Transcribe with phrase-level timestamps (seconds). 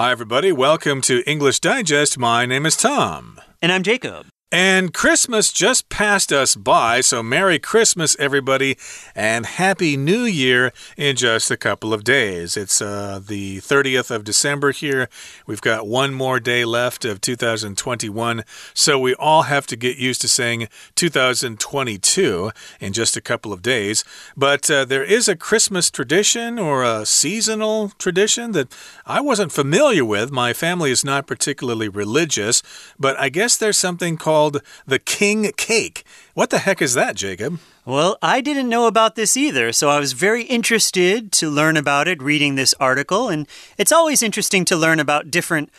[0.00, 0.50] Hi, everybody.
[0.50, 2.16] Welcome to English Digest.
[2.16, 3.38] My name is Tom.
[3.60, 4.29] And I'm Jacob.
[4.52, 8.76] And Christmas just passed us by, so Merry Christmas, everybody,
[9.14, 12.56] and Happy New Year in just a couple of days.
[12.56, 15.08] It's uh, the 30th of December here.
[15.46, 18.42] We've got one more day left of 2021,
[18.74, 23.62] so we all have to get used to saying 2022 in just a couple of
[23.62, 24.02] days.
[24.36, 28.76] But uh, there is a Christmas tradition or a seasonal tradition that
[29.06, 30.32] I wasn't familiar with.
[30.32, 32.64] My family is not particularly religious,
[32.98, 36.02] but I guess there's something called called the King Cake.
[36.32, 37.58] What the heck is that, Jacob?
[37.84, 42.08] Well, I didn't know about this either, so I was very interested to learn about
[42.08, 43.28] it reading this article.
[43.28, 45.70] And it's always interesting to learn about different.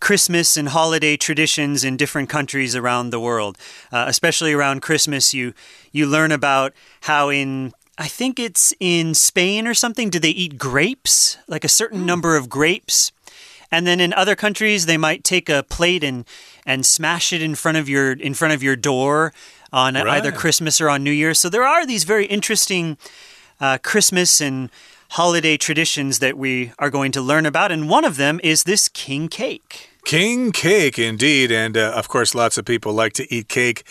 [0.00, 3.58] Christmas and holiday traditions in different countries around the world,
[3.90, 5.34] uh, especially around Christmas.
[5.34, 5.54] You
[5.90, 10.08] you learn about how in I think it's in Spain or something.
[10.08, 11.36] Do they eat grapes?
[11.48, 12.06] Like a certain mm.
[12.06, 13.10] number of grapes
[13.70, 16.24] and then in other countries, they might take a plate and
[16.68, 19.32] and smash it in front of your in front of your door
[19.72, 20.06] on right.
[20.06, 21.32] either Christmas or on New Year.
[21.34, 22.98] So there are these very interesting
[23.58, 24.70] uh, Christmas and
[25.12, 28.88] holiday traditions that we are going to learn about, and one of them is this
[28.88, 29.88] king cake.
[30.04, 33.84] King cake, indeed, and uh, of course, lots of people like to eat cake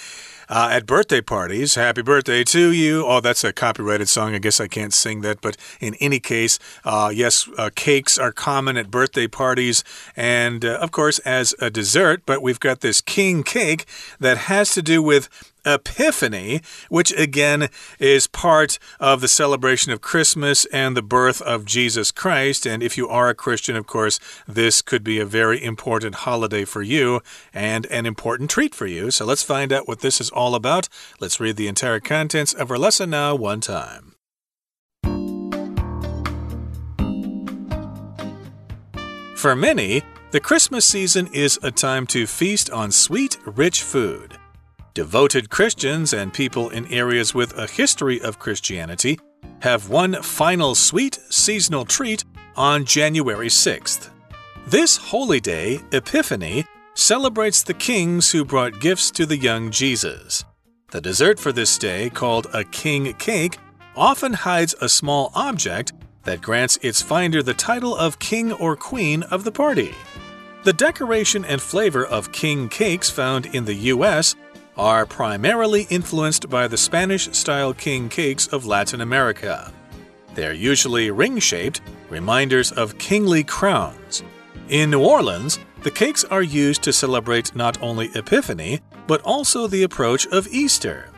[0.50, 1.76] uh, at birthday parties.
[1.76, 3.06] Happy birthday to you.
[3.06, 4.34] Oh, that's a copyrighted song.
[4.34, 5.42] I guess I can't sing that.
[5.42, 9.84] But in any case, uh, yes, uh, cakes are common at birthday parties.
[10.16, 13.86] And uh, of course, as a dessert, but we've got this king cake
[14.20, 15.30] that has to do with
[15.68, 22.12] Epiphany, which again is part of the celebration of Christmas and the birth of Jesus
[22.12, 22.66] Christ.
[22.66, 26.66] And if you are a Christian, of course, this could be a very important holiday
[26.66, 27.22] for you
[27.54, 29.12] and an important treat for you.
[29.12, 30.88] So let's find out what this is all about.
[31.20, 34.14] Let's read the entire contents of our lesson now, one time.
[39.36, 40.02] For many,
[40.32, 44.38] the Christmas season is a time to feast on sweet, rich food.
[44.98, 49.20] Devoted Christians and people in areas with a history of Christianity
[49.60, 54.10] have one final sweet seasonal treat on January 6th.
[54.66, 60.44] This holy day, Epiphany, celebrates the kings who brought gifts to the young Jesus.
[60.90, 63.60] The dessert for this day, called a king cake,
[63.96, 69.22] often hides a small object that grants its finder the title of king or queen
[69.22, 69.94] of the party.
[70.64, 74.36] The decoration and flavor of king cakes found in the US
[74.78, 79.74] are primarily influenced by the Spanish style king cakes of Latin America.
[80.36, 84.24] They're usually ring shaped, reminders of kingly crowns.
[84.70, 89.84] In New Orleans, the cakes are used to celebrate not only Epiphany, but also the
[89.84, 91.10] approach of Easter.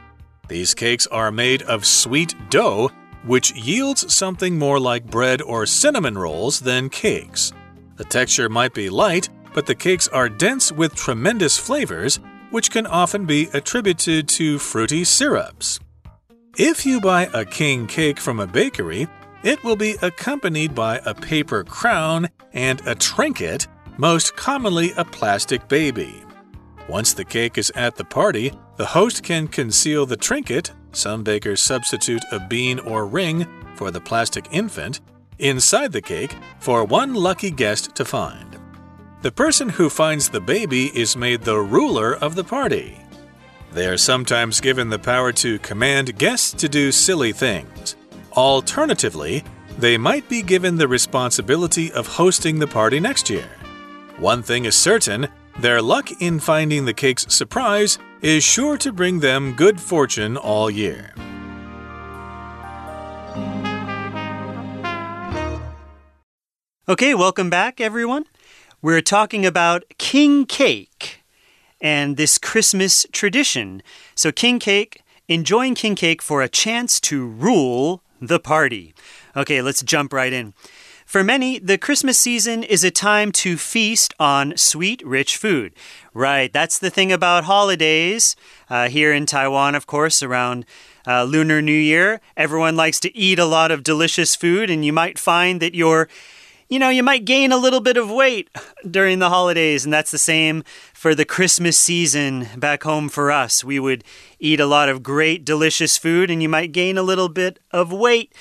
[0.47, 2.91] These cakes are made of sweet dough,
[3.25, 7.51] which yields something more like bread or cinnamon rolls than cakes.
[7.97, 12.19] The texture might be light, but the cakes are dense with tremendous flavors
[12.51, 15.79] which can often be attributed to fruity syrups.
[16.57, 19.07] If you buy a king cake from a bakery,
[19.43, 23.67] it will be accompanied by a paper crown and a trinket,
[23.97, 26.23] most commonly a plastic baby.
[26.89, 31.61] Once the cake is at the party, the host can conceal the trinket, some bakers
[31.61, 33.45] substitute a bean or ring
[33.75, 34.99] for the plastic infant,
[35.37, 38.48] inside the cake for one lucky guest to find.
[39.21, 42.97] The person who finds the baby is made the ruler of the party.
[43.73, 47.97] They are sometimes given the power to command guests to do silly things.
[48.31, 49.43] Alternatively,
[49.77, 53.49] they might be given the responsibility of hosting the party next year.
[54.19, 55.27] One thing is certain
[55.59, 60.71] their luck in finding the cake's surprise is sure to bring them good fortune all
[60.71, 61.13] year.
[66.87, 68.23] Okay, welcome back, everyone.
[68.81, 71.21] We're talking about king cake
[71.81, 73.83] and this Christmas tradition.
[74.15, 78.93] So, king cake, enjoying king cake for a chance to rule the party.
[79.35, 80.53] Okay, let's jump right in.
[81.05, 85.73] For many, the Christmas season is a time to feast on sweet, rich food.
[86.13, 88.37] Right, that's the thing about holidays.
[88.69, 90.65] Uh, here in Taiwan, of course, around
[91.05, 94.93] uh, Lunar New Year, everyone likes to eat a lot of delicious food, and you
[94.93, 96.07] might find that you're
[96.69, 98.47] you know, you might gain a little bit of weight
[98.89, 100.63] during the holidays, and that's the same
[100.93, 103.63] for the Christmas season back home for us.
[103.63, 104.03] We would
[104.39, 107.91] eat a lot of great, delicious food, and you might gain a little bit of
[107.91, 108.31] weight.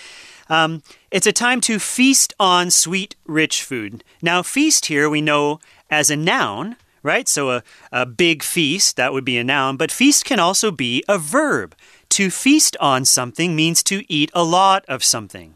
[0.50, 4.04] Um, it's a time to feast on sweet, rich food.
[4.20, 5.58] Now, feast here we know
[5.90, 7.28] as a noun, right?
[7.28, 11.02] So a, a big feast, that would be a noun, but feast can also be
[11.08, 11.74] a verb.
[12.10, 15.54] To feast on something means to eat a lot of something.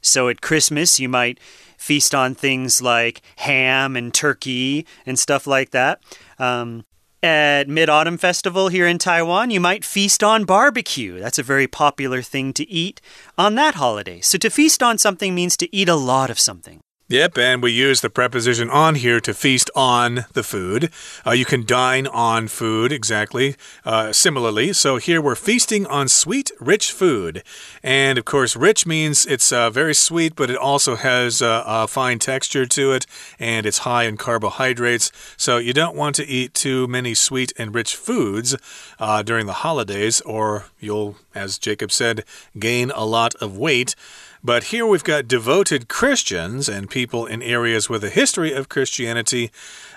[0.00, 1.38] So at Christmas, you might
[1.86, 6.02] feast on things like ham and turkey and stuff like that.
[6.38, 6.84] Um,
[7.22, 11.18] at Mid Autumn Festival here in Taiwan, you might feast on barbecue.
[11.20, 13.00] That's a very popular thing to eat
[13.38, 14.20] on that holiday.
[14.20, 16.80] So to feast on something means to eat a lot of something.
[17.08, 20.90] Yep, and we use the preposition on here to feast on the food.
[21.24, 23.54] Uh, you can dine on food, exactly,
[23.84, 24.72] uh, similarly.
[24.72, 27.44] So here we're feasting on sweet, rich food.
[27.80, 31.86] And of course, rich means it's uh, very sweet, but it also has uh, a
[31.86, 33.06] fine texture to it,
[33.38, 35.12] and it's high in carbohydrates.
[35.36, 38.56] So you don't want to eat too many sweet and rich foods
[38.98, 42.24] uh, during the holidays, or you'll, as Jacob said,
[42.58, 43.94] gain a lot of weight.
[44.46, 49.50] But here we've got devoted Christians and people in areas with a history of Christianity.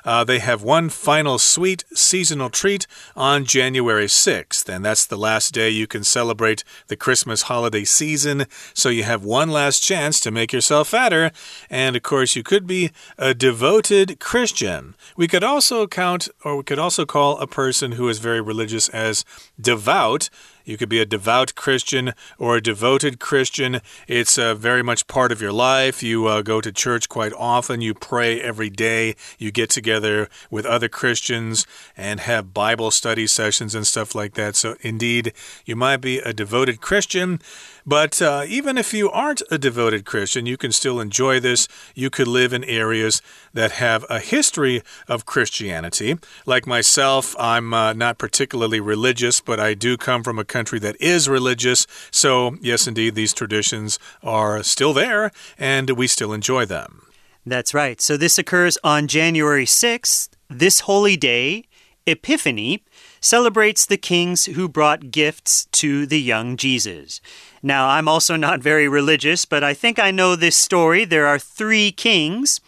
[0.04, 5.54] Uh, they have one final sweet seasonal treat on January 6th, and that's the last
[5.54, 8.48] day you can celebrate the Christmas holiday season.
[8.74, 11.30] So you have one last chance to make yourself fatter.
[11.69, 14.96] And of course, you could be a devoted Christian.
[15.16, 18.90] We could also count, or we could also call a person who is very religious
[18.90, 19.24] as
[19.62, 20.31] devout.
[20.66, 23.82] You could be a devout Christian or a devoted Christian.
[24.08, 26.04] It's uh, very much part of your life.
[26.04, 27.82] You uh, go to church quite often.
[27.82, 29.16] You pray every day.
[29.38, 31.66] You get together with other Christians
[31.98, 34.56] and have Bible study sessions and stuff like that.
[34.56, 35.34] So, indeed,
[35.66, 37.40] you might be a devoted Christian.
[37.89, 41.68] But uh, even if you aren't a devoted Christian, you can still enjoy this.
[41.95, 43.19] You could live in areas
[43.51, 46.19] that have a history of Christianity.
[46.45, 51.01] Like myself, I'm uh, not particularly religious, but I do come from a country that
[51.01, 51.88] is religious.
[52.12, 57.07] So, yes, indeed, these traditions are still there and we still enjoy them.
[57.44, 58.00] That's right.
[58.00, 61.65] So, this occurs on January 6th, this holy day,
[62.06, 62.83] Epiphany
[63.21, 67.21] celebrates the kings who brought gifts to the young Jesus.
[67.62, 71.06] Now, I'm also not very religious, but I think I know this story.
[71.06, 72.62] There are three kings,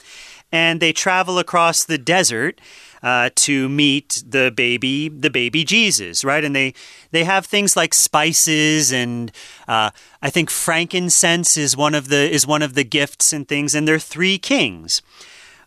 [0.52, 2.60] and they travel across the desert.
[3.04, 6.44] Uh, to meet the baby, the baby Jesus, right?
[6.44, 6.76] And they
[7.10, 9.32] they have things like spices, and
[9.68, 9.90] uh,
[10.22, 13.74] I think frankincense is one of the is one of the gifts and things.
[13.74, 15.02] And they're three kings,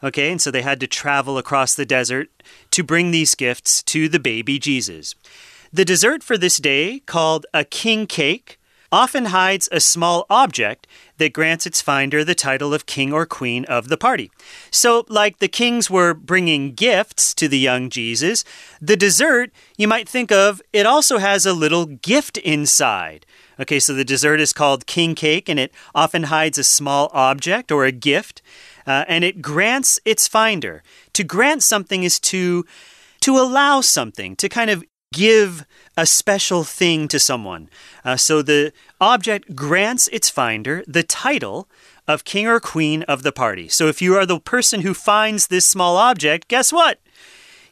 [0.04, 0.30] okay?
[0.30, 2.28] And so they had to travel across the desert
[2.70, 5.14] to bring these gifts to the baby Jesus.
[5.72, 8.60] The dessert for this day, called a king cake,
[8.92, 10.86] often hides a small object
[11.18, 14.30] that grants its finder the title of king or queen of the party.
[14.70, 18.44] So, like the kings were bringing gifts to the young Jesus,
[18.80, 23.26] the dessert, you might think of, it also has a little gift inside.
[23.58, 27.72] Okay, so the dessert is called king cake and it often hides a small object
[27.72, 28.42] or a gift.
[28.86, 30.82] Uh, and it grants its finder.
[31.14, 32.64] To grant something is to
[33.20, 35.64] to allow something, to kind of give
[35.96, 37.70] a special thing to someone.
[38.04, 41.68] Uh, so the object grants its finder the title
[42.06, 43.68] of king or queen of the party.
[43.68, 47.00] So if you are the person who finds this small object, guess what?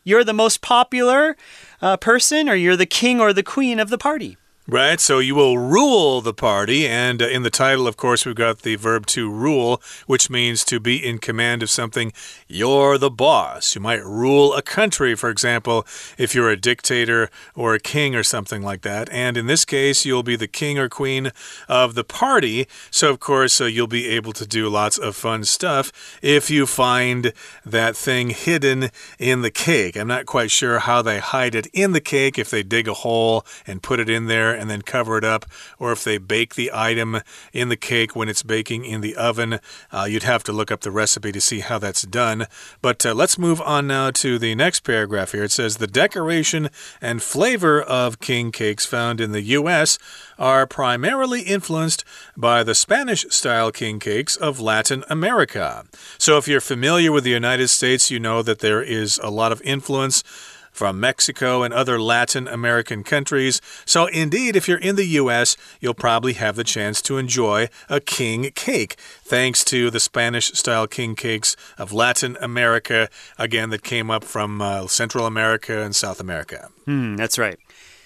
[0.04, 1.36] You're the most popular
[1.80, 4.36] uh, person, or you're the king or the queen of the party.
[4.68, 8.36] Right, so you will rule the party, and uh, in the title, of course, we've
[8.36, 12.12] got the verb to rule, which means to be in command of something.
[12.46, 13.74] You're the boss.
[13.74, 15.84] You might rule a country, for example,
[16.16, 19.10] if you're a dictator or a king or something like that.
[19.10, 21.32] And in this case, you'll be the king or queen
[21.68, 22.68] of the party.
[22.88, 25.90] So, of course, uh, you'll be able to do lots of fun stuff
[26.22, 27.32] if you find
[27.66, 29.96] that thing hidden in the cake.
[29.96, 32.94] I'm not quite sure how they hide it in the cake, if they dig a
[32.94, 35.46] hole and put it in there and then cover it up,
[35.78, 37.20] or if they bake the item
[37.52, 39.60] in the cake when it's baking in the oven.
[39.90, 42.46] Uh, you'd have to look up the recipe to see how that's done.
[42.80, 45.44] But uh, let's move on now to the next paragraph here.
[45.44, 49.98] It says the decoration and flavor of king cakes found in the U.S.
[50.38, 52.04] are primarily influenced
[52.36, 55.84] by the Spanish style king cakes of Latin America.
[56.18, 59.52] So if you're familiar with the United States, you know that there is a lot
[59.52, 60.22] of influence
[60.72, 63.60] from Mexico and other Latin American countries.
[63.84, 68.00] So, indeed, if you're in the U.S., you'll probably have the chance to enjoy a
[68.00, 74.10] king cake, thanks to the Spanish style king cakes of Latin America, again, that came
[74.10, 76.70] up from uh, Central America and South America.
[76.86, 77.58] Hmm, that's right.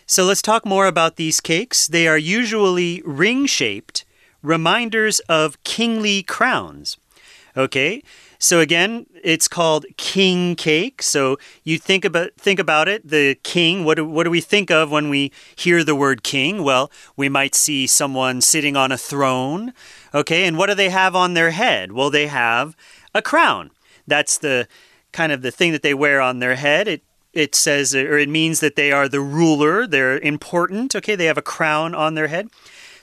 [0.07, 1.87] So, let's talk more about these cakes.
[1.87, 4.05] They are usually ring shaped,
[4.43, 6.97] reminders of kingly crowns.
[7.57, 8.03] Okay,
[8.39, 11.03] so again, it's called king cake.
[11.03, 13.09] So you think about think about it.
[13.09, 13.85] The king.
[13.85, 16.63] What do, what do we think of when we hear the word king?
[16.63, 19.73] Well, we might see someone sitting on a throne.
[20.15, 21.93] Okay, and what do they have on their head?
[21.93, 22.77] Well, they have
[23.15, 23.71] a crown.
[24.07, 24.69] That's the
[25.13, 26.89] kind of the thing that they wear on their head.
[26.89, 27.03] It
[27.33, 29.87] it says or it means that they are the ruler.
[29.87, 30.95] They're important.
[30.95, 32.49] Okay, they have a crown on their head.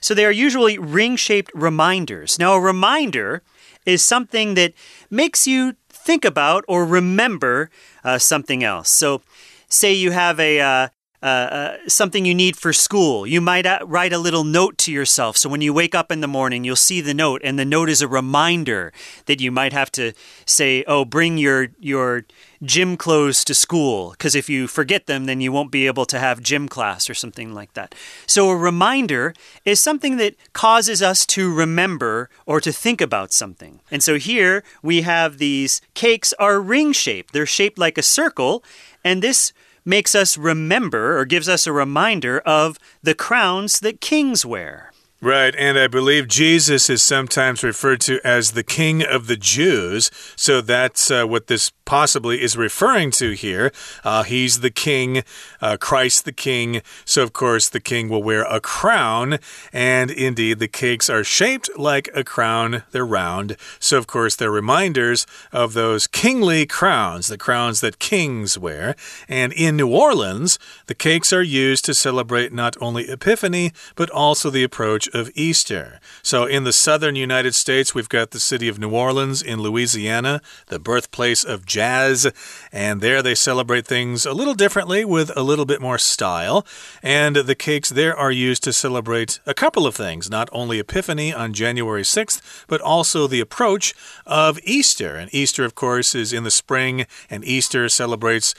[0.03, 2.37] So they are usually ring shaped reminders.
[2.37, 3.41] Now, a reminder
[3.85, 4.73] is something that
[5.09, 7.69] makes you think about or remember
[8.03, 8.89] uh, something else.
[8.89, 9.21] So,
[9.69, 10.87] say you have a uh,
[11.23, 13.25] uh, uh, something you need for school.
[13.25, 15.37] You might uh, write a little note to yourself.
[15.37, 17.87] So when you wake up in the morning, you'll see the note, and the note
[17.87, 18.91] is a reminder
[19.27, 20.11] that you might have to
[20.45, 22.25] say, "Oh, bring your your
[22.61, 26.19] gym clothes to school." Because if you forget them, then you won't be able to
[26.19, 27.95] have gym class or something like that.
[28.27, 33.79] So a reminder is something that causes us to remember or to think about something.
[33.89, 37.31] And so here we have these cakes are ring shaped.
[37.31, 38.61] They're shaped like a circle,
[39.05, 39.53] and this
[39.85, 44.92] makes us remember or gives us a reminder of the crowns that kings wear.
[45.23, 50.11] Right, and I believe Jesus is sometimes referred to as the King of the Jews.
[50.35, 53.71] So that's uh, what this possibly is referring to here.
[54.03, 55.23] Uh, he's the King,
[55.61, 56.81] uh, Christ the King.
[57.05, 59.39] So, of course, the King will wear a crown.
[59.71, 63.55] And indeed, the cakes are shaped like a crown, they're round.
[63.79, 68.95] So, of course, they're reminders of those kingly crowns, the crowns that kings wear.
[69.27, 74.49] And in New Orleans, the cakes are used to celebrate not only Epiphany, but also
[74.49, 75.99] the approach of Easter.
[76.21, 80.41] So, in the southern United States, we've got the city of New Orleans in Louisiana,
[80.67, 82.31] the birthplace of jazz,
[82.71, 86.65] and there they celebrate things a little differently with a little bit more style.
[87.01, 91.33] And the cakes there are used to celebrate a couple of things not only Epiphany
[91.33, 93.93] on January 6th, but also the approach
[94.25, 95.15] of Easter.
[95.15, 98.55] And Easter, of course, is in the spring, and Easter celebrates.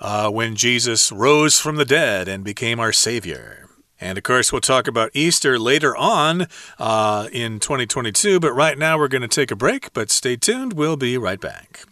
[0.00, 3.68] Uh, when Jesus rose from the dead and became our Savior.
[4.01, 6.47] And of course, we'll talk about Easter later on
[6.79, 9.91] uh, in 2022, but right now we're going to take a break.
[9.93, 11.85] But stay tuned, we'll be right back.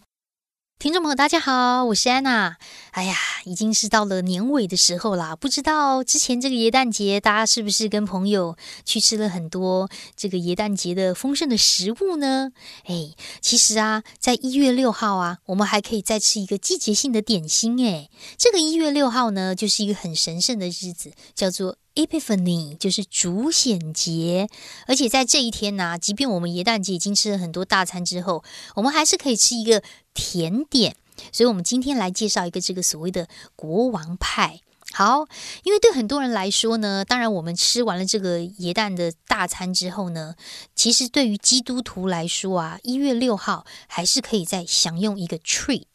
[0.78, 2.56] 听众朋友，大家好，我是安娜。
[2.93, 12.51] 哎呀，已经是到了年尾的时候啦，不知道之前这个耶诞节，大家是不是跟朋友去吃了很多这个耶诞节的丰盛的食物呢？
[12.85, 13.09] 哎，
[13.41, 17.83] 其实啊，在一月六号啊，我们还可以再吃一个季节性的点心。
[17.83, 21.77] 哎，这个一月六号呢，就是一个很神圣的日子，叫做。
[21.95, 24.49] Epiphany 就是主显节，
[24.87, 29.83] 而且在这一天呢，即便我们耶诞节已经吃了很多大餐之后，我们还是可以吃一个
[30.15, 30.95] 甜点。
[31.33, 34.61] 所以，我们今天来介绍一个这个所谓的国王派。
[34.93, 35.25] 好，
[35.63, 40.35] 因为对很多人来说呢，当然我们吃完了这个耶诞的大餐之后呢，
[40.75, 45.87] 其实对于基督徒来说啊，一月六号还是可以再享用一个 treat。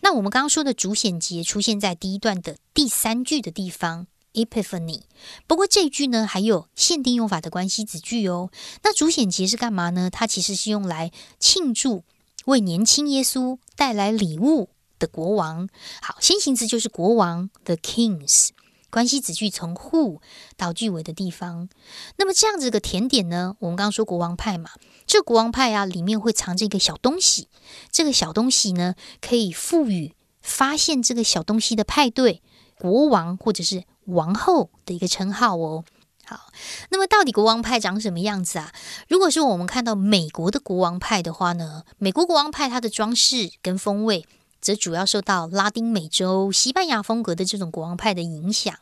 [0.00, 4.06] 那我们刚刚说的主显节出现在第一段的第三句的地方。
[4.34, 5.00] Epiphany，
[5.46, 8.50] 不过这句呢还有限定用法的关系子句哦。
[8.82, 10.10] 那主显节是干嘛呢？
[10.10, 12.04] 它其实是用来庆祝
[12.44, 15.68] 为年轻耶稣带来礼物的国王。
[16.00, 18.48] 好，先行词就是国王，the kings。
[18.90, 20.20] 关系子句从 who
[20.56, 21.68] 到句尾的地方。
[22.16, 23.56] 那么这样子个甜点呢？
[23.58, 24.70] 我们刚刚说国王派嘛，
[25.06, 27.48] 这国王派啊里面会藏着一个小东西。
[27.90, 32.42] 这个小东西呢可以赋予发现这个小东西的派对
[32.78, 33.84] 国王或者是。
[34.06, 35.84] 王后的一个称号哦。
[36.24, 36.52] 好，
[36.90, 38.72] 那么到底国王派长什么样子啊？
[39.08, 44.24] 如果说我们看到美国的国王派的话呢，美国国王派它的装饰跟风味，
[44.66, 48.76] 则主要受到拉丁美洲、西班牙风格的这种国王派的影响。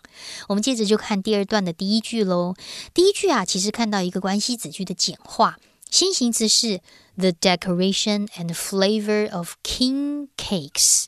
[0.48, 2.54] 我们接着就看第二段的第一句喽。
[2.94, 5.56] 第一句啊，其实看到一个关系子句的简化，
[5.90, 6.80] 先行词是
[7.18, 11.04] the decoration and flavor of king cakes。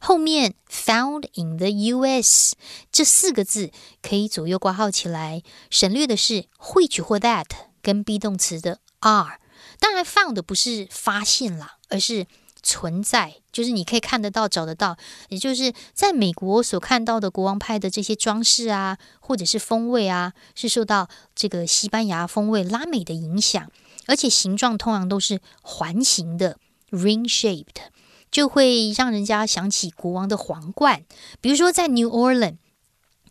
[0.00, 2.54] 后面 found in the U.S.
[2.92, 7.46] 这四个字可以左右挂号起来，省略的是 which 或 that
[7.82, 9.40] 跟 be 动词的 are。
[9.80, 12.26] 当然，found 不是发现啦，而是
[12.62, 14.96] 存在，就是你可以看得到、找得到。
[15.28, 23.70] 也就是在美国所看到的国王派的这些装饰啊，或者是风味啊，是受到这个西班牙风味拉美的影响，
[24.06, 26.58] 而且形状通常都是环形的
[26.90, 27.90] ring shaped。
[28.30, 31.04] 就会让人家想起国王的皇冠。
[31.40, 32.58] 比如说，在 New Orleans，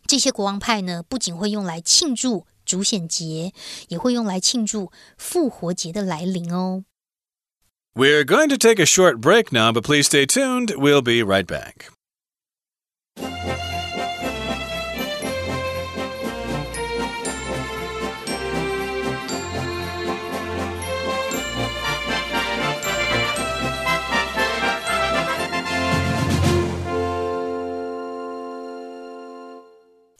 [0.06, 3.54] 这些国王派呢，不仅会用来庆祝主显节，
[3.88, 6.84] 也会用来庆祝复活节的来临哦。
[7.96, 10.72] We're going to take a short break now, but please stay tuned.
[10.76, 11.90] We'll be right back.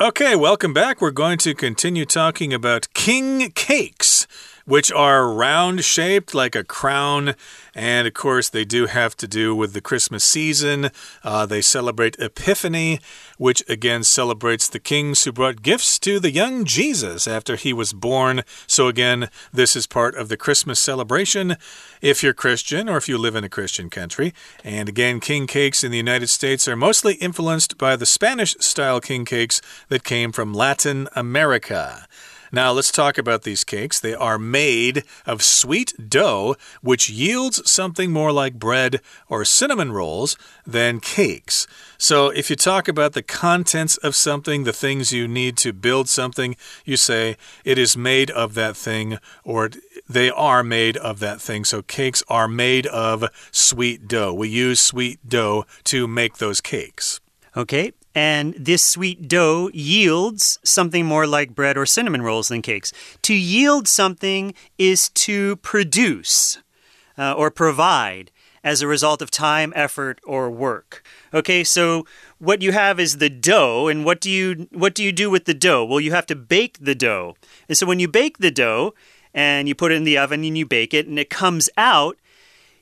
[0.01, 1.01] Okay, welcome back.
[1.01, 4.27] We're going to continue talking about king cakes.
[4.71, 7.35] Which are round shaped like a crown.
[7.75, 10.91] And of course, they do have to do with the Christmas season.
[11.25, 13.01] Uh, they celebrate Epiphany,
[13.37, 17.93] which again celebrates the kings who brought gifts to the young Jesus after he was
[17.93, 18.43] born.
[18.69, 21.57] So, again, this is part of the Christmas celebration
[22.01, 24.33] if you're Christian or if you live in a Christian country.
[24.63, 29.01] And again, king cakes in the United States are mostly influenced by the Spanish style
[29.01, 32.07] king cakes that came from Latin America.
[32.53, 34.01] Now, let's talk about these cakes.
[34.01, 40.37] They are made of sweet dough, which yields something more like bread or cinnamon rolls
[40.67, 41.69] than cakes.
[41.97, 46.09] So, if you talk about the contents of something, the things you need to build
[46.09, 49.71] something, you say it is made of that thing or
[50.09, 51.65] they are made of that thing.
[51.65, 54.35] So, cakes are made of sweet dough.
[54.35, 57.21] We use sweet dough to make those cakes.
[57.57, 62.93] Okay, and this sweet dough yields something more like bread or cinnamon rolls than cakes.
[63.23, 66.59] To yield something is to produce
[67.17, 68.31] uh, or provide
[68.63, 71.03] as a result of time, effort, or work.
[71.33, 72.07] Okay, so
[72.39, 75.45] what you have is the dough, and what do you what do you do with
[75.45, 75.85] the dough?
[75.85, 77.37] Well, you have to bake the dough.
[77.69, 78.95] And so when you bake the dough
[79.33, 82.19] and you put it in the oven and you bake it and it comes out,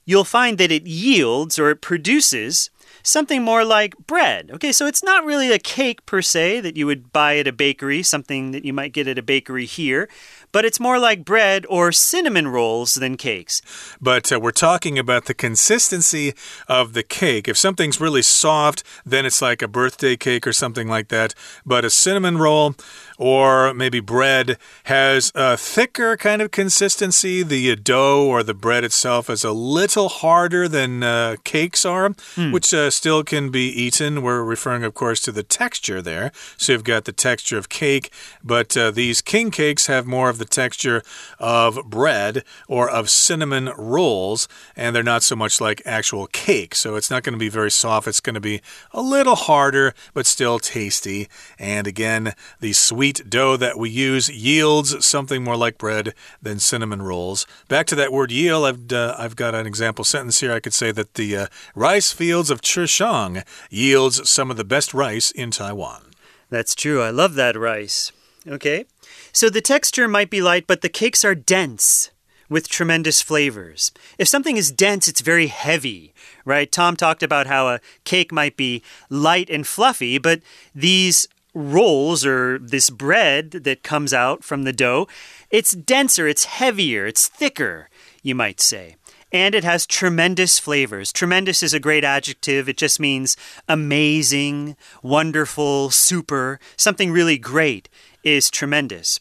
[0.05, 2.71] you'll find that it yields or it produces
[3.03, 4.51] something more like bread.
[4.53, 7.53] Okay, so it's not really a cake per se that you would buy at a
[7.53, 10.09] bakery, something that you might get at a bakery here,
[10.53, 13.63] but it's more like bread or cinnamon rolls than cakes.
[14.01, 16.35] But uh, we're talking about the consistency
[16.69, 17.49] of the cake.
[17.49, 21.35] If something's really soft, then it's like a birthday cake or something like that.
[21.65, 22.75] But a cinnamon roll,
[23.19, 27.43] or maybe bread has a thicker kind of consistency.
[27.43, 32.53] The dough or the bread itself is a little harder than uh, cakes are, mm.
[32.53, 34.23] which uh, still can be eaten.
[34.23, 36.31] We're referring, of course, to the texture there.
[36.57, 40.39] So you've got the texture of cake, but uh, these king cakes have more of
[40.39, 41.03] the texture
[41.41, 44.47] of bread or of cinnamon rolls,
[44.77, 46.77] and they're not so much like actual cake.
[46.77, 48.07] So it's not going to be very soft.
[48.07, 48.61] It's going to be
[48.93, 51.29] a little harder, but still tasty.
[51.59, 56.13] And again, the sweet wheat dough that we use yields something more like bread
[56.43, 57.47] than cinnamon rolls.
[57.67, 60.53] Back to that word yield, I've, uh, I've got an example sentence here.
[60.53, 64.93] I could say that the uh, rice fields of Chishang yields some of the best
[64.93, 66.03] rice in Taiwan.
[66.51, 67.01] That's true.
[67.01, 68.13] I love that rice.
[68.47, 68.85] Okay.
[69.33, 72.11] So the texture might be light, but the cakes are dense
[72.51, 73.91] with tremendous flavors.
[74.19, 76.13] If something is dense, it's very heavy,
[76.45, 76.71] right?
[76.71, 80.43] Tom talked about how a cake might be light and fluffy, but
[80.75, 85.09] these rolls or this bread that comes out from the dough,
[85.51, 87.89] it's denser, it's heavier, it's thicker,
[88.23, 88.97] you might say.
[89.31, 91.13] And it has tremendous flavors.
[91.13, 92.69] Tremendous is a great adjective.
[92.69, 93.37] It just means
[93.69, 96.59] amazing, wonderful, super.
[96.77, 97.91] Something really great
[98.25, 99.21] is tremendous.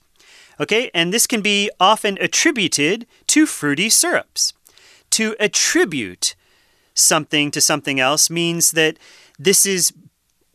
[0.60, 4.54] Okay, and this can be often attributed to fruity syrups.
[5.12, 6.36] To attribute
[6.94, 8.98] something to something else means that
[9.38, 9.94] this is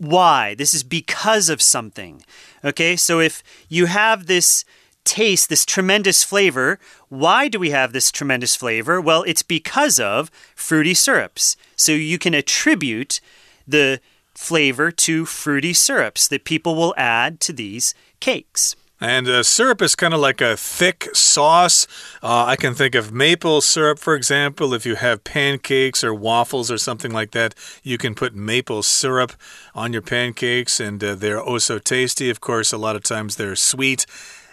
[0.03, 0.55] why.
[0.55, 2.23] This is because of something.
[2.65, 4.65] Okay, so if you have this
[5.05, 9.01] taste, this tremendous flavor, why do we have this tremendous flavor?
[9.01, 11.57] Well, it's because of fruity syrups.
[11.77, 13.21] So you can attribute
[13.67, 14.01] the
[14.35, 18.75] flavor to fruity syrups that people will add to these cakes.
[19.03, 21.89] And uh, syrup is kind of like a thick sauce.
[22.23, 24.73] Uh, I can think of maple syrup, for example.
[24.75, 29.33] If you have pancakes or waffles or something like that, you can put maple syrup
[29.75, 32.31] on your pancakes, and uh, they're oh so tasty.
[32.31, 34.07] Of course, a lot of times they're sweet.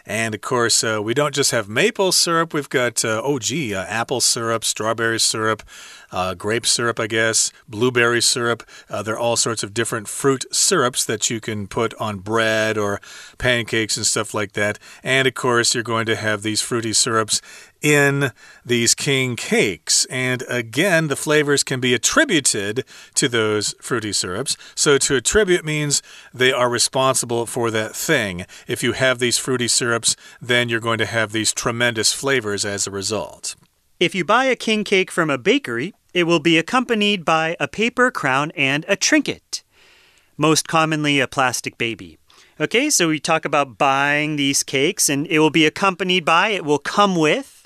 [0.09, 3.75] And of course, uh, we don't just have maple syrup, we've got, uh, oh, gee,
[3.75, 5.61] uh, apple syrup, strawberry syrup,
[6.11, 8.63] uh, grape syrup, I guess, blueberry syrup.
[8.89, 12.75] Uh, there are all sorts of different fruit syrups that you can put on bread
[12.75, 12.99] or
[13.37, 14.79] pancakes and stuff like that.
[15.03, 17.39] And of course, you're going to have these fruity syrups
[17.81, 18.31] in
[18.65, 20.05] these king cakes.
[20.05, 24.57] And again, the flavors can be attributed to those fruity syrups.
[24.75, 26.01] So to attribute means
[26.33, 28.45] they are responsible for that thing.
[28.67, 32.87] If you have these fruity syrups, then you're going to have these tremendous flavors as
[32.87, 33.55] a result.
[33.99, 37.67] If you buy a king cake from a bakery, it will be accompanied by a
[37.67, 39.63] paper crown and a trinket,
[40.37, 42.17] most commonly a plastic baby.
[42.61, 46.65] Okay, so we talk about buying these cakes, and it will be accompanied by, it
[46.65, 47.58] will come with,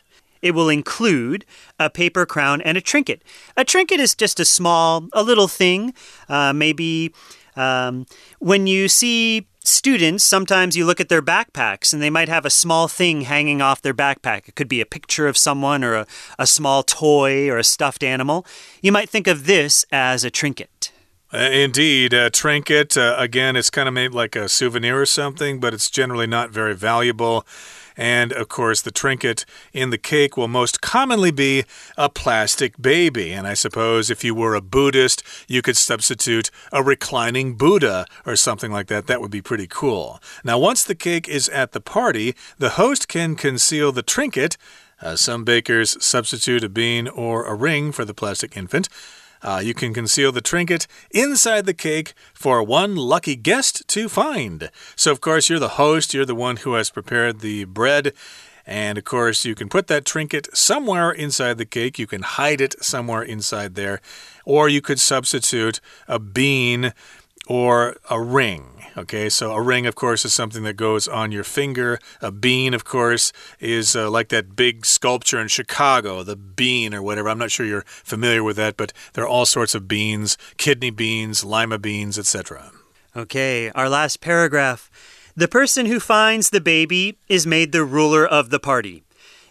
[0.44, 1.46] it will include
[1.80, 3.24] a paper crown and a trinket.
[3.58, 5.94] A trinket is just a small, a little thing.
[6.30, 7.12] Uh, maybe
[7.56, 8.06] um,
[8.40, 12.50] when you see students, sometimes you look at their backpacks and they might have a
[12.50, 14.50] small thing hanging off their backpack.
[14.50, 18.04] It could be a picture of someone or a, a small toy or a stuffed
[18.04, 18.46] animal.
[18.82, 20.92] You might think of this as a trinket.
[21.32, 25.60] Uh, indeed, a trinket, uh, again, it's kind of made like a souvenir or something,
[25.60, 27.44] but it's generally not very valuable.
[27.96, 31.64] And of course, the trinket in the cake will most commonly be
[31.98, 33.32] a plastic baby.
[33.32, 38.36] And I suppose if you were a Buddhist, you could substitute a reclining Buddha or
[38.36, 39.08] something like that.
[39.08, 40.22] That would be pretty cool.
[40.44, 44.58] Now, once the cake is at the party, the host can conceal the trinket.
[45.02, 48.88] Uh, some bakers substitute a bean or a ring for the plastic infant.
[49.44, 54.72] Uh, you can conceal the trinket inside the cake for one lucky guest to find.
[54.96, 58.14] So, of course, you're the host, you're the one who has prepared the bread.
[58.66, 62.00] And of course, you can put that trinket somewhere inside the cake.
[62.00, 64.00] You can hide it somewhere inside there.
[64.46, 66.94] Or you could substitute a bean
[67.48, 68.70] or a ring.
[68.96, 72.00] Okay, so a ring, of course, is something that goes on your finger.
[72.22, 77.02] A bean, of course, is uh, like that big sculpture in Chicago, the bean or
[77.02, 77.30] whatever.
[77.30, 80.92] I'm not sure you're familiar with that, but there are all sorts of beans kidney
[80.92, 82.72] beans, lima beans, etc.
[83.16, 84.92] Okay, our last paragraph.
[85.36, 89.04] The person who finds the baby is made the ruler of the party.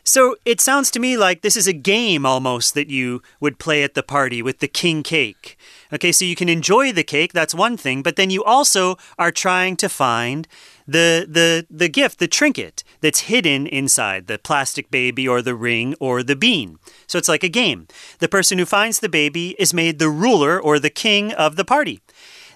[0.04, 3.84] So it sounds to me like this is a game almost that you would play
[3.84, 5.56] at the party with the king cake.
[5.92, 9.30] Okay, so you can enjoy the cake, that's one thing, but then you also are
[9.30, 10.48] trying to find
[10.88, 15.94] the the the gift, the trinket that's hidden inside the plastic baby or the ring
[16.00, 16.78] or the bean.
[17.06, 17.86] So it's like a game.
[18.18, 21.64] The person who finds the baby is made the ruler or the king of the
[21.64, 22.00] party.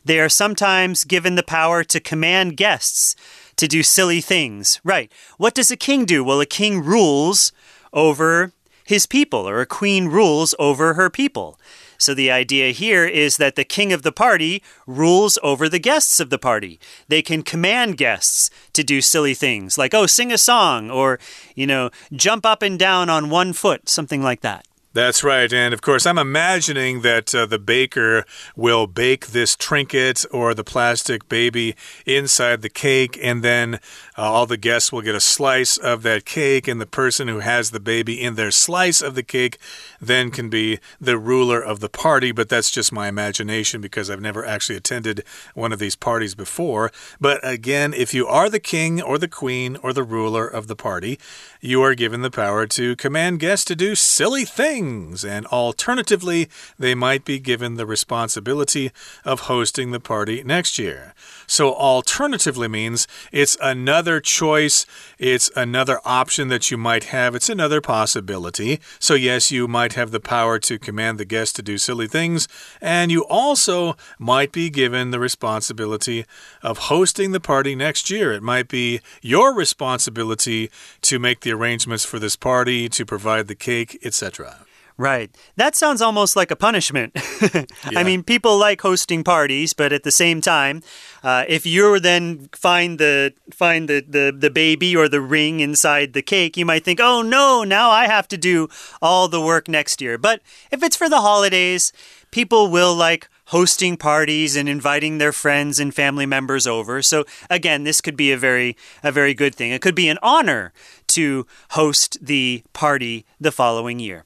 [0.04, 3.16] They are sometimes given the power to command guests
[3.56, 4.80] to do silly things.
[4.84, 5.10] Right.
[5.38, 6.22] What does a king do?
[6.22, 7.52] Well, a king rules
[7.92, 8.52] over
[8.84, 11.58] his people, or a queen rules over her people.
[11.98, 16.20] So the idea here is that the king of the party rules over the guests
[16.20, 16.78] of the party.
[17.08, 21.18] They can command guests to do silly things like, oh, sing a song, or,
[21.54, 24.66] you know, jump up and down on one foot, something like that.
[24.96, 25.52] That's right.
[25.52, 28.24] And of course, I'm imagining that uh, the baker
[28.56, 33.78] will bake this trinket or the plastic baby inside the cake, and then
[34.18, 37.40] uh, all the guests will get a slice of that cake, and the person who
[37.40, 39.58] has the baby in their slice of the cake
[40.00, 42.32] then can be the ruler of the party.
[42.32, 45.24] But that's just my imagination because I've never actually attended
[45.54, 46.92] one of these parties before.
[47.20, 50.76] But again, if you are the king or the queen or the ruler of the
[50.76, 51.18] party,
[51.60, 56.48] you are given the power to command guests to do silly things things, and alternatively,
[56.78, 58.90] they might be given the responsibility
[59.24, 61.14] of hosting the party next year.
[61.46, 64.86] So, alternatively means it's another choice,
[65.18, 68.80] it's another option that you might have, it's another possibility.
[68.98, 72.48] So, yes, you might have the power to command the guests to do silly things,
[72.80, 76.24] and you also might be given the responsibility
[76.62, 78.32] of hosting the party next year.
[78.32, 80.70] It might be your responsibility
[81.02, 84.65] to make the arrangements for this party, to provide the cake, etc.
[84.98, 85.30] Right.
[85.56, 87.12] That sounds almost like a punishment.
[87.52, 87.64] yeah.
[87.84, 90.82] I mean, people like hosting parties, but at the same time,
[91.22, 96.14] uh, if you then find the find the, the the baby or the ring inside
[96.14, 98.68] the cake, you might think, "Oh no, now I have to do
[99.02, 101.92] all the work next year." But if it's for the holidays,
[102.30, 107.02] people will like hosting parties and inviting their friends and family members over.
[107.02, 109.72] So again, this could be a very a very good thing.
[109.72, 110.72] It could be an honor
[111.08, 114.24] to host the party the following year.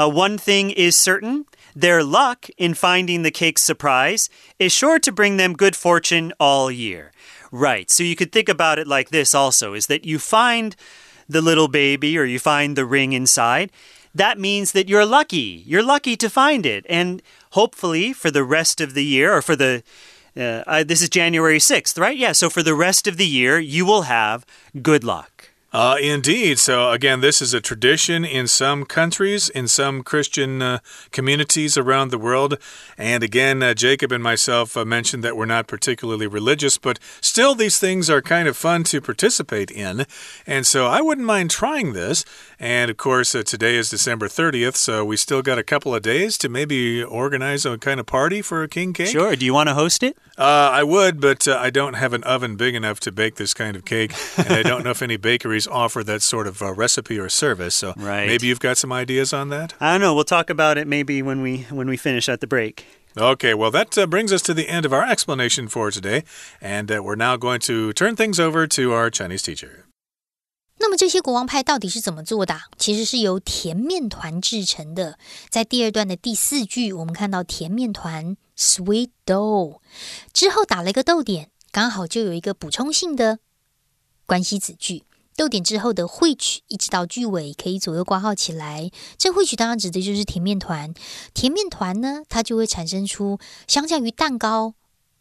[0.00, 1.44] Uh, one thing is certain
[1.76, 6.70] their luck in finding the cake's surprise is sure to bring them good fortune all
[6.70, 7.12] year.
[7.52, 10.74] Right, so you could think about it like this also is that you find
[11.28, 13.70] the little baby or you find the ring inside.
[14.14, 15.62] That means that you're lucky.
[15.66, 16.86] You're lucky to find it.
[16.88, 19.82] And hopefully, for the rest of the year, or for the
[20.36, 22.16] uh, uh, this is January 6th, right?
[22.16, 24.46] Yeah, so for the rest of the year, you will have
[24.80, 25.39] good luck.
[25.72, 26.58] Uh, indeed.
[26.58, 30.78] So, again, this is a tradition in some countries, in some Christian uh,
[31.12, 32.58] communities around the world.
[32.98, 37.54] And again, uh, Jacob and myself uh, mentioned that we're not particularly religious, but still,
[37.54, 40.06] these things are kind of fun to participate in.
[40.44, 42.24] And so, I wouldn't mind trying this.
[42.58, 46.02] And of course, uh, today is December 30th, so we still got a couple of
[46.02, 49.08] days to maybe organize a kind of party for a king cake.
[49.08, 49.36] Sure.
[49.36, 50.18] Do you want to host it?
[50.36, 53.76] Uh, I would, but I don't have an oven big enough to bake this kind
[53.76, 54.12] of cake.
[54.36, 57.75] And I don't know if any bakeries offer that sort of uh, recipe or service.
[57.75, 58.27] So right.
[58.27, 59.73] maybe you've got some ideas on that.
[59.79, 60.13] I don't know.
[60.13, 62.85] We'll talk about it maybe when we when we finish at the break.
[63.17, 66.23] Okay, well, that uh, brings us to the end of our explanation for today,
[66.59, 69.85] and uh, we're now going to turn things over to our Chinese teacher.
[70.79, 72.63] 那么这些国王派到底是怎么做的？
[72.77, 75.17] 其实是由甜面团制成的。
[75.49, 79.79] 在第二段的第四句，我们看到甜面团 （sweet dough）
[80.33, 83.39] 之后打了一个逗点，刚好就有一个补充性的
[84.25, 85.03] 关系子句。
[85.40, 88.90] 逗点之后的汇取，一直到句尾可以左右挂号起来。
[89.16, 90.92] 这汇取当然指的就是甜面团。
[91.32, 94.74] 甜面团呢，它就会产生出相较于蛋糕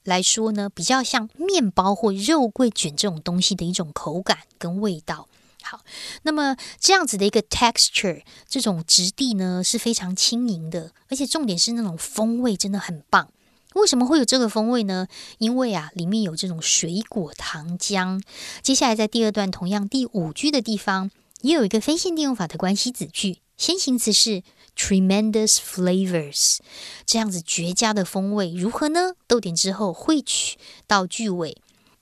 [0.03, 5.29] 来说呢，比较像面包或肉桂卷这种东西的一种口感跟味道。
[5.62, 5.86] 好，
[6.23, 13.32] 那么这样子的一个 texture，这种质地呢是非常轻盈的，而且重点是那种风味真的很棒。
[13.75, 15.08] 为什么会有这个风味呢？
[15.38, 18.21] 因为啊，里面有这种水果糖浆。
[18.63, 24.41] 接下来在第二段同样第五句的地方，也有一个非限定用法的关系子句，先行词是
[24.75, 26.58] tremendous flavors，
[27.05, 29.13] 这样子绝佳的风味如何呢？
[29.27, 31.55] 逗点之后汇取到句尾，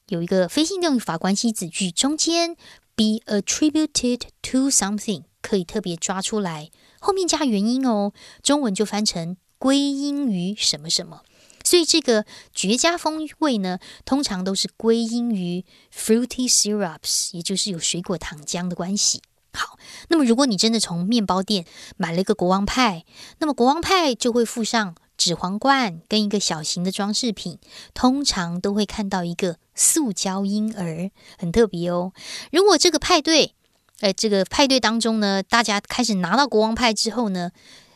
[0.08, 2.56] 有一个非限定用法关系子句中间
[2.96, 8.14] be attributed to something，可以特别抓出来，后面加原因哦。
[8.42, 11.24] 中文就翻成归因于什么什么。
[11.68, 19.22] 所以这个绝佳风味呢，通常都是归因于 fruity syrups，也就是有水果糖浆的关系。
[19.52, 19.78] 好，
[20.08, 21.66] 那么如果你真的从面包店
[21.98, 23.04] 买了一个国王派，
[23.40, 27.60] 那么国王派就会附上纸皇冠跟一个小型的装饰品，
[27.94, 32.14] 通常都会看到一个塑胶婴儿，很特别哦。
[32.54, 33.54] 如果这个派对，
[34.00, 37.52] 呃，这个派对当中呢，大家开始拿到国王派之后呢，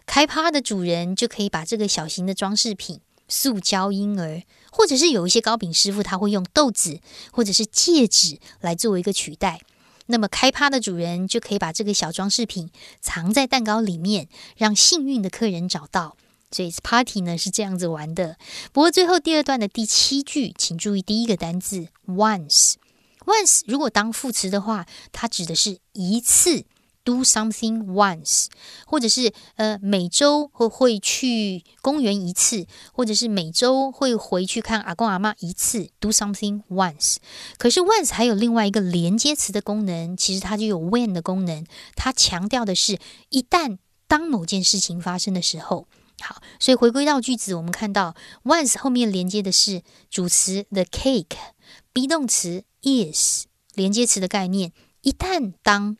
[0.05, 2.99] 开趴的主人就可以把这个小型的装饰品。
[3.31, 6.99] 塑胶婴儿，或者是有一些糕饼师傅，他会用豆子
[7.31, 9.61] 或者是戒指来作为一个取代。
[10.07, 16.17] 那么开趴的主人就可以把这个小装饰品藏在蛋糕里面，让幸运的客人找到。
[16.51, 18.35] 所以 party 呢是这样子玩的。
[18.73, 22.73] 不过最后第二段的第七句，请注意第一个单字 once。
[23.25, 26.65] once 如果当副词的话，它指的是一次。
[27.03, 28.45] Do something once，
[28.85, 35.89] 或者是呃每周会会去公园一次，或者是每周会回去看阿公阿妈一次。
[35.99, 37.15] Do something once，
[37.57, 45.87] 可是 once 还有另外一个连接词的功能，其实它就有 when 的功能，它强调的是一旦当某件事情发生的时候。
[46.19, 55.97] 好，所以回归到句子，我们看到 once 后面连接的是主词 the cake，be 动词 is，连接词的概念，一旦当。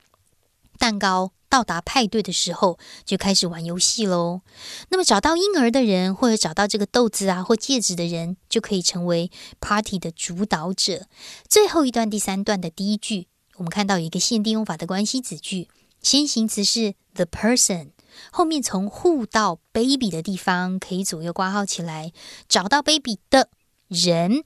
[0.82, 4.42] 蛋糕到达派对的时候，就开始玩游戏喽。
[4.90, 11.06] 那么找到婴儿的人，或者找到这个豆子啊或戒指的人，就可以成为 party 的主导者。
[11.48, 15.68] 最后一段第三段的第一句，我们看到有一个限定用法的关系子句，
[16.02, 17.92] 先行词是 the person，
[18.32, 22.12] 后面从 who 到 baby 的地方可以左右挂号起来，
[22.50, 23.50] 找到 baby 的
[23.88, 24.44] 人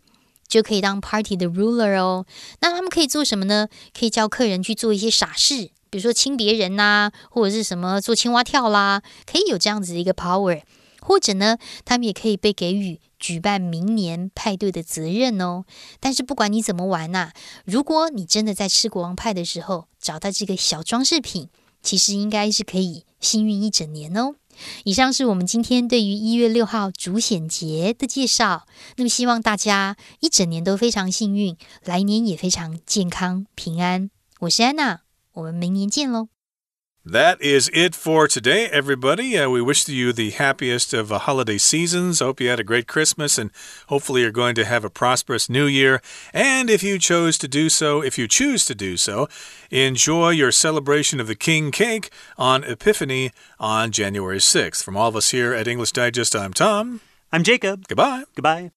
[0.50, 2.26] 就可以当 party 的 ruler 哦。
[2.60, 3.70] 那他们可以做什么呢？
[3.98, 5.72] 可以叫客人去做一些傻事。
[5.96, 10.62] 比如说亲别人呐，或者是什么做青蛙跳啦，可以有这样子的一个 power，
[11.00, 15.64] 或者呢，他们也可以被给予举办明年派对的责任哦。
[16.02, 17.32] 但是不管你怎么玩呐，
[17.64, 21.48] 如果你真的在吃国王派的时候找到这个小装饰品，
[21.82, 24.36] 其实应该是可以幸运一整年哦。
[24.84, 28.68] 以上是我们今天对于一月六号主显节的介绍。
[28.98, 31.56] 那么希望大家一整年都非常幸运，
[31.86, 34.10] 来年也非常健康平安。
[34.42, 35.05] 我是安娜。
[35.35, 36.29] 我们明年见喽。
[37.05, 39.39] That is it for today, everybody.
[39.39, 42.21] Uh, we wish you the happiest of uh, holiday seasons.
[42.21, 43.51] Hope you had a great Christmas and
[43.87, 46.03] hopefully you're going to have a prosperous new year.
[46.35, 49.29] And if you chose to do so, if you choose to do so,
[49.71, 54.83] enjoy your celebration of the King Cake on Epiphany on January 6th.
[54.85, 57.01] From all of us here at English Digest, I'm Tom.
[57.33, 57.89] I'm Jacob.
[57.89, 58.25] Goodbye.
[58.35, 58.73] Goodbye.